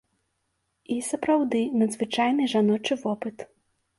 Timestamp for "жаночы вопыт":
2.53-3.37